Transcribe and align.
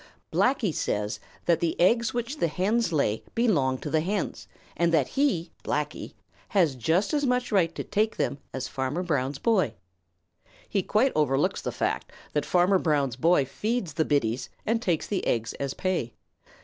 Blacky 0.33 0.73
says 0.73 1.19
that 1.45 1.59
the 1.59 1.79
eggs 1.79 2.11
which 2.11 2.37
the 2.39 2.51
bens 2.57 2.91
lay 2.91 3.21
belong 3.35 3.77
to 3.77 3.89
the 3.91 4.01
hens, 4.01 4.47
and 4.75 4.91
that 4.91 5.09
he, 5.09 5.51
Blacky 5.63 6.13
has 6.49 6.73
just 6.75 7.13
as 7.13 7.23
much 7.23 7.51
right 7.51 7.75
to 7.75 7.83
take 7.83 8.17
them 8.17 8.39
as 8.51 8.67
Farmer 8.67 9.03
Brown's 9.03 9.37
boy. 9.37 9.75
He 10.67 10.81
quite 10.81 11.11
overlooks 11.15 11.61
the 11.61 11.71
fact 11.71 12.11
that 12.33 12.47
Farmer 12.47 12.79
Brown's 12.79 13.15
boy 13.15 13.45
feeds 13.45 13.93
the 13.93 14.03
biddies 14.05 14.49
and 14.65 14.81
takes 14.81 15.05
the 15.05 15.23
eggs 15.27 15.53
as 15.59 15.75
pay. 15.75 16.15